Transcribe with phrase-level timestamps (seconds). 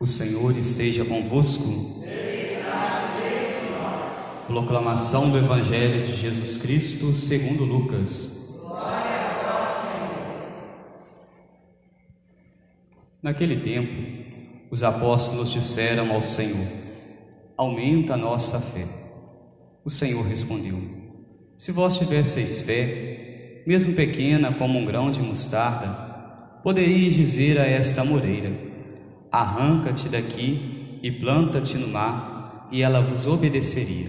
[0.00, 1.98] O Senhor esteja convosco.
[4.46, 8.56] Proclamação do Evangelho de Jesus Cristo segundo Lucas.
[13.20, 13.92] Naquele tempo,
[14.70, 16.64] os apóstolos disseram ao Senhor:
[17.56, 18.86] Aumenta a nossa fé.
[19.84, 20.78] O Senhor respondeu:
[21.56, 25.88] Se vós tivesseis fé, mesmo pequena como um grão de mostarda,
[26.62, 28.67] poderíeis dizer a esta moreira:
[29.38, 34.08] Arranca-te daqui e planta-te no mar, e ela vos obedeceria.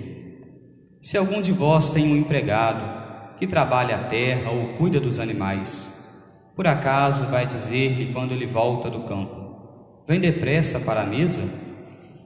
[0.99, 6.51] Se algum de vós tem um empregado que trabalha a terra ou cuida dos animais,
[6.55, 11.43] por acaso vai dizer-lhe quando ele volta do campo: Vem depressa para a mesa?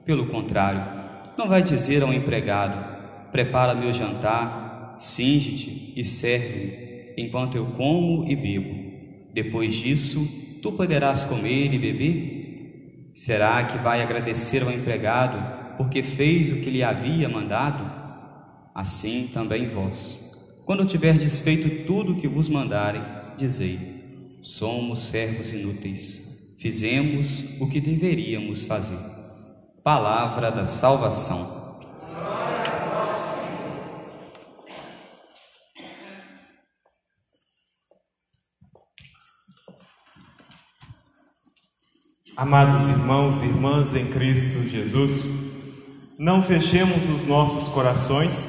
[0.06, 0.82] Pelo contrário,
[1.36, 8.34] não vai dizer ao empregado: Prepara meu jantar, singe-te e serve-me, enquanto eu como e
[8.34, 9.30] bebo.
[9.34, 10.26] Depois disso,
[10.62, 12.33] tu poderás comer e beber?
[13.14, 18.04] Será que vai agradecer ao empregado porque fez o que lhe havia mandado?
[18.74, 20.20] assim também vós.
[20.66, 23.02] Quando tiverdes feito tudo o que vos mandarem,
[23.38, 28.98] dizei: Somos servos inúteis, fizemos o que deveríamos fazer.
[29.84, 31.63] Palavra da salvação.
[42.36, 45.30] Amados irmãos e irmãs em Cristo Jesus,
[46.18, 48.48] não fechemos os nossos corações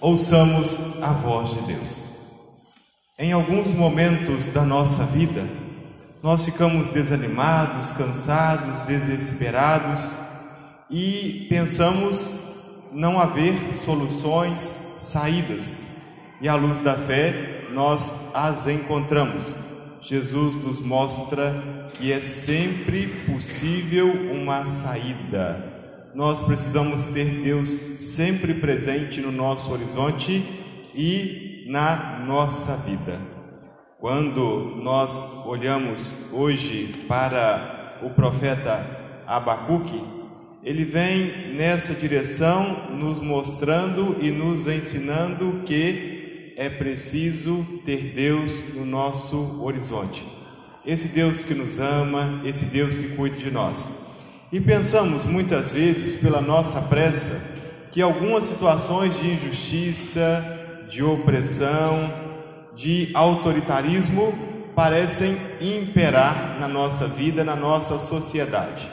[0.00, 2.08] ouçamos a voz de Deus.
[3.16, 5.46] Em alguns momentos da nossa vida,
[6.20, 10.16] nós ficamos desanimados, cansados, desesperados
[10.90, 12.36] e pensamos
[12.90, 15.76] não haver soluções, saídas.
[16.40, 19.56] E à luz da fé, nós as encontramos.
[20.02, 25.72] Jesus nos mostra que é sempre possível uma saída
[26.14, 30.44] nós precisamos ter Deus sempre presente no nosso horizonte
[30.94, 33.18] e na nossa vida.
[33.98, 38.84] Quando nós olhamos hoje para o profeta
[39.26, 40.02] Abacuque,
[40.62, 46.21] ele vem nessa direção nos mostrando e nos ensinando que
[46.62, 50.24] é preciso ter Deus no nosso horizonte.
[50.86, 54.04] Esse Deus que nos ama, esse Deus que cuida de nós.
[54.52, 57.42] E pensamos muitas vezes, pela nossa pressa,
[57.90, 62.08] que algumas situações de injustiça, de opressão,
[62.76, 64.32] de autoritarismo
[64.72, 68.88] parecem imperar na nossa vida, na nossa sociedade.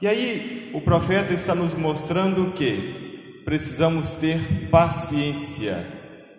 [0.00, 5.93] E aí o profeta está nos mostrando que precisamos ter paciência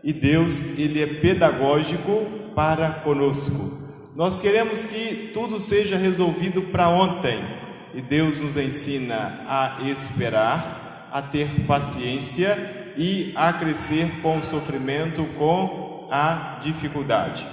[0.06, 3.90] e Deus, ele é pedagógico para conosco.
[4.16, 7.40] Nós queremos que tudo seja resolvido para ontem,
[7.92, 15.26] e Deus nos ensina a esperar, a ter paciência e a crescer com o sofrimento,
[15.40, 17.44] com a dificuldade.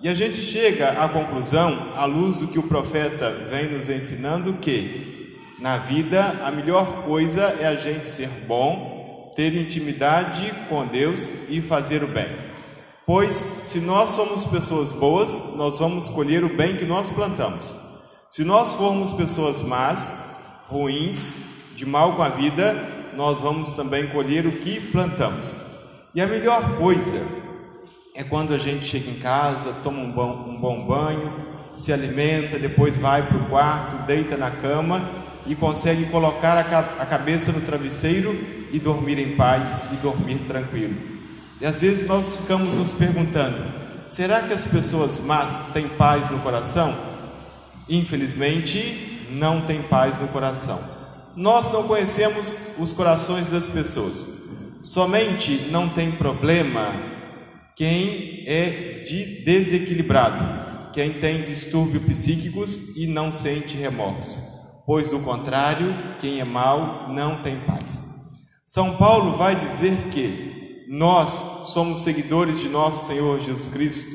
[0.00, 4.52] E a gente chega à conclusão, à luz do que o profeta vem nos ensinando,
[4.54, 8.99] que na vida a melhor coisa é a gente ser bom,
[9.34, 12.28] ter intimidade com Deus e fazer o bem.
[13.06, 17.76] Pois se nós somos pessoas boas, nós vamos colher o bem que nós plantamos.
[18.30, 20.12] Se nós formos pessoas más,
[20.68, 21.32] ruins,
[21.74, 22.76] de mal com a vida,
[23.16, 25.56] nós vamos também colher o que plantamos.
[26.14, 27.26] E a melhor coisa
[28.14, 31.32] é quando a gente chega em casa, toma um bom, um bom banho,
[31.74, 35.08] se alimenta, depois vai para o quarto, deita na cama
[35.46, 40.96] e consegue colocar a, a cabeça no travesseiro e dormir em paz e dormir tranquilo.
[41.60, 43.62] E às vezes nós ficamos nos perguntando:
[44.08, 47.10] será que as pessoas más têm paz no coração?
[47.90, 50.80] infelizmente, não tem paz no coração.
[51.36, 54.40] Nós não conhecemos os corações das pessoas.
[54.82, 56.94] Somente não tem problema
[57.76, 64.38] quem é de desequilibrado, quem tem distúrbios psíquicos e não sente remorso.
[64.86, 68.09] Pois do contrário, quem é mau não tem paz.
[68.72, 74.08] São Paulo vai dizer que nós somos seguidores de nosso Senhor Jesus Cristo,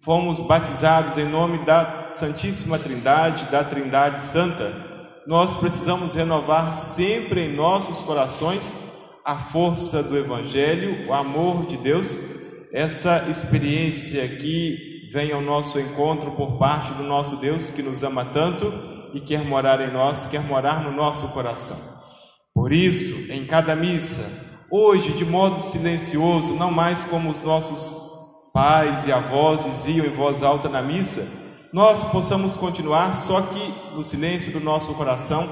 [0.00, 4.72] fomos batizados em nome da Santíssima Trindade, da Trindade Santa,
[5.26, 8.72] nós precisamos renovar sempre em nossos corações
[9.24, 12.16] a força do Evangelho, o amor de Deus,
[12.72, 18.24] essa experiência que vem ao nosso encontro por parte do nosso Deus que nos ama
[18.24, 18.72] tanto
[19.12, 21.95] e quer morar em nós, quer morar no nosso coração.
[22.56, 24.26] Por isso, em cada missa,
[24.70, 30.42] hoje de modo silencioso, não mais como os nossos pais e avós diziam em voz
[30.42, 31.28] alta na missa,
[31.70, 35.46] nós possamos continuar, só que no silêncio do nosso coração,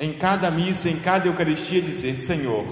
[0.00, 2.66] em cada missa, em cada Eucaristia, dizer: Senhor,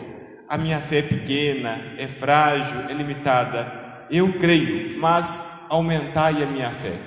[0.49, 4.07] a minha fé é pequena, é frágil, é limitada.
[4.11, 6.99] Eu creio, mas aumentai a minha fé.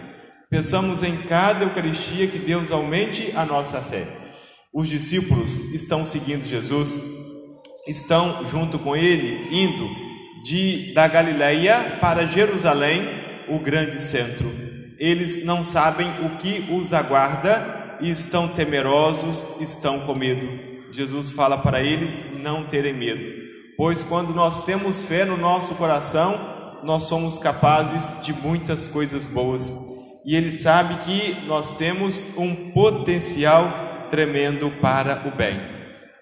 [0.50, 4.21] Pensamos em cada Eucaristia que Deus aumente a nossa fé.
[4.74, 7.02] Os discípulos estão seguindo Jesus,
[7.86, 9.90] estão junto com ele, indo
[10.46, 13.02] de da Galileia para Jerusalém,
[13.50, 14.50] o grande centro.
[14.98, 20.48] Eles não sabem o que os aguarda e estão temerosos, estão com medo.
[20.90, 23.28] Jesus fala para eles não terem medo,
[23.76, 29.74] pois quando nós temos fé no nosso coração, nós somos capazes de muitas coisas boas.
[30.26, 35.60] E ele sabe que nós temos um potencial tremendo para o bem.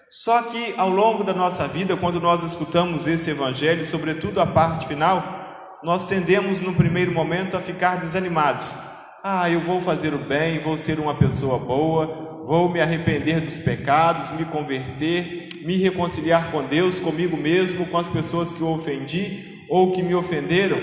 [0.08, 4.88] Só que ao longo da nossa vida, quando nós escutamos esse evangelho, sobretudo a parte
[4.88, 8.74] final, nós tendemos no primeiro momento a ficar desanimados.
[9.22, 13.58] Ah, eu vou fazer o bem, vou ser uma pessoa boa, vou me arrepender dos
[13.58, 19.66] pecados, me converter, me reconciliar com Deus, comigo mesmo, com as pessoas que eu ofendi
[19.68, 20.78] ou que me ofenderam,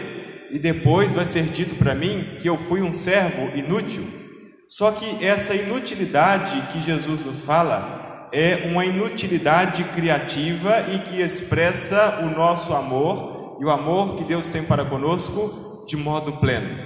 [0.50, 4.27] e depois vai ser dito para mim que eu fui um servo inútil.
[4.68, 12.20] Só que essa inutilidade que Jesus nos fala é uma inutilidade criativa e que expressa
[12.24, 16.86] o nosso amor e o amor que Deus tem para conosco de modo pleno.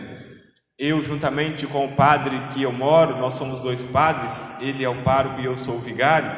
[0.77, 5.01] Eu, juntamente com o padre que eu moro, nós somos dois padres, ele é o
[5.01, 6.31] pároco e eu sou o vigário.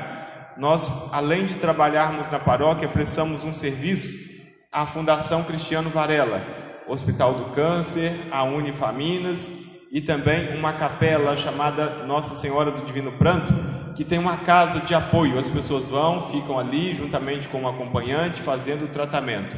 [0.58, 4.24] Nós, além de trabalharmos na paróquia, prestamos um serviço
[4.72, 6.44] a Fundação Cristiano Varela,
[6.88, 9.63] Hospital do Câncer, a Unifaminas
[9.94, 13.54] e também uma capela chamada Nossa Senhora do Divino Pranto,
[13.96, 15.38] que tem uma casa de apoio.
[15.38, 19.56] As pessoas vão, ficam ali juntamente com um acompanhante fazendo o tratamento.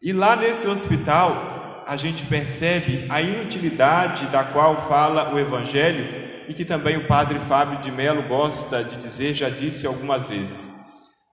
[0.00, 6.54] E lá nesse hospital, a gente percebe a inutilidade da qual fala o Evangelho e
[6.54, 10.72] que também o padre Fábio de Melo gosta de dizer, já disse algumas vezes.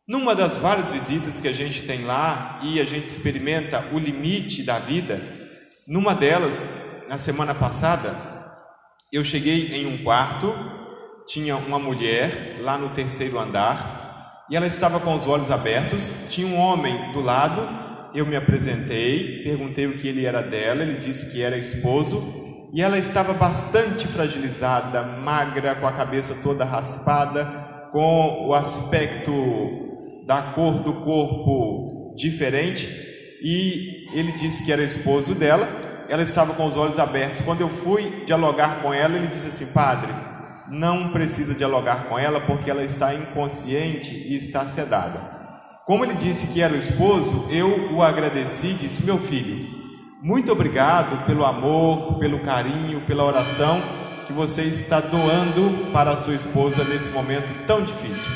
[0.08, 4.64] Numa das várias visitas que a gente tem lá e a gente experimenta o limite
[4.64, 5.22] da vida,
[5.88, 6.68] numa delas,
[7.08, 8.31] na semana passada,
[9.12, 10.54] eu cheguei em um quarto,
[11.28, 16.48] tinha uma mulher lá no terceiro andar e ela estava com os olhos abertos, tinha
[16.48, 17.62] um homem do lado,
[18.16, 22.82] eu me apresentei, perguntei o que ele era dela, ele disse que era esposo e
[22.82, 29.34] ela estava bastante fragilizada, magra, com a cabeça toda raspada, com o aspecto
[30.26, 32.88] da cor do corpo diferente
[33.44, 35.91] e ele disse que era esposo dela.
[36.12, 37.40] Ela estava com os olhos abertos.
[37.40, 40.12] Quando eu fui dialogar com ela, ele disse assim: Padre,
[40.68, 45.20] não precisa dialogar com ela porque ela está inconsciente e está sedada.
[45.86, 49.68] Como ele disse que era o esposo, eu o agradeci e disse: Meu filho,
[50.22, 53.82] muito obrigado pelo amor, pelo carinho, pela oração
[54.28, 58.30] que você está doando para a sua esposa nesse momento tão difícil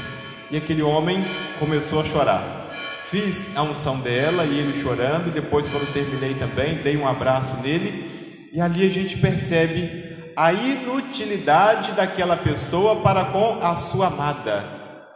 [0.52, 1.24] e aquele homem
[1.60, 2.65] começou a chorar.
[3.10, 5.32] Fiz a unção dela e ele chorando.
[5.32, 8.50] Depois, quando terminei também, dei um abraço nele.
[8.52, 14.64] E ali a gente percebe a inutilidade daquela pessoa para com a sua amada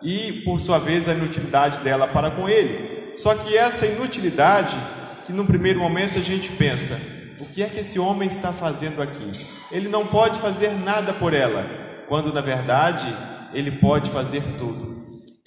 [0.02, 3.14] e, por sua vez, a inutilidade dela para com ele.
[3.16, 4.78] Só que essa inutilidade,
[5.26, 7.00] que no primeiro momento a gente pensa:
[7.40, 9.32] o que é que esse homem está fazendo aqui?
[9.72, 11.66] Ele não pode fazer nada por ela,
[12.08, 13.14] quando na verdade
[13.54, 14.89] ele pode fazer tudo.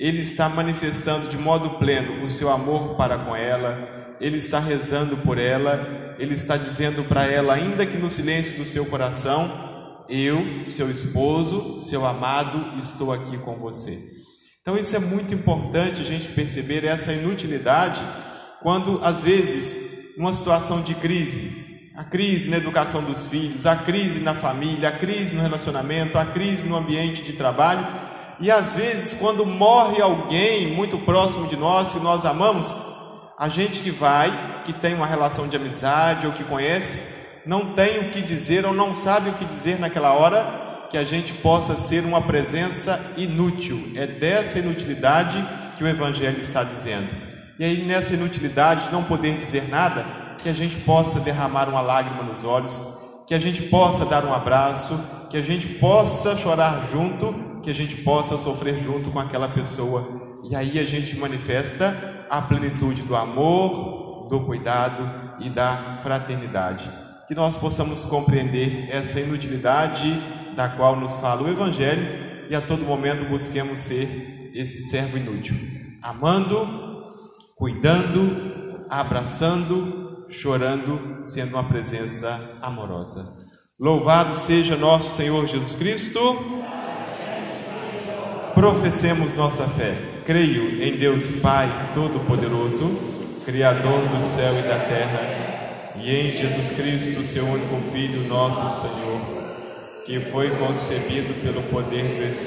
[0.03, 5.17] Ele está manifestando de modo pleno o seu amor para com ela, ele está rezando
[5.19, 10.65] por ela, ele está dizendo para ela, ainda que no silêncio do seu coração, eu,
[10.65, 13.97] seu esposo, seu amado, estou aqui com você.
[14.61, 18.03] Então isso é muito importante a gente perceber essa inutilidade
[18.61, 24.19] quando às vezes numa situação de crise, a crise na educação dos filhos, a crise
[24.19, 28.02] na família, a crise no relacionamento, a crise no ambiente de trabalho,
[28.43, 32.77] e às vezes, quando morre alguém muito próximo de nós, que nós amamos,
[33.39, 37.01] a gente que vai, que tem uma relação de amizade ou que conhece,
[37.47, 41.05] não tem o que dizer ou não sabe o que dizer naquela hora, que a
[41.05, 43.93] gente possa ser uma presença inútil.
[43.95, 45.43] É dessa inutilidade
[45.77, 47.15] que o Evangelho está dizendo.
[47.61, 50.05] E aí, nessa inutilidade, de não poder dizer nada,
[50.43, 52.83] que a gente possa derramar uma lágrima nos olhos,
[53.29, 54.99] que a gente possa dar um abraço,
[55.31, 60.41] que a gente possa chorar junto que a gente possa sofrer junto com aquela pessoa.
[60.45, 66.91] E aí a gente manifesta a plenitude do amor, do cuidado e da fraternidade.
[67.29, 70.21] Que nós possamos compreender essa inutilidade
[70.57, 75.57] da qual nos fala o Evangelho e a todo momento busquemos ser esse servo inútil,
[76.03, 77.05] amando,
[77.57, 83.41] cuidando, abraçando, chorando, sendo uma presença amorosa.
[83.79, 86.21] Louvado seja nosso Senhor Jesus Cristo.
[88.55, 89.95] Professemos nossa fé.
[90.27, 92.91] Creio em Deus Pai Todo-Poderoso,
[93.47, 99.21] Criador do céu e da terra, e em Jesus Cristo, seu único Filho, nosso Senhor,
[100.05, 102.43] que foi concebido pelo poder do Espírito